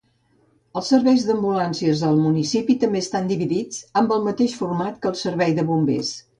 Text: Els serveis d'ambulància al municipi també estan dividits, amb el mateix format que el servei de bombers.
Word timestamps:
Els 0.79 0.87
serveis 0.93 1.25
d'ambulància 1.27 1.93
al 2.07 2.17
municipi 2.23 2.77
també 2.85 3.03
estan 3.07 3.31
dividits, 3.35 3.85
amb 4.03 4.17
el 4.19 4.27
mateix 4.31 4.59
format 4.65 5.01
que 5.05 5.13
el 5.15 5.23
servei 5.25 5.59
de 5.61 5.71
bombers. 5.73 6.15